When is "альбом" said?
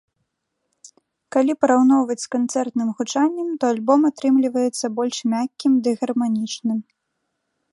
3.75-4.01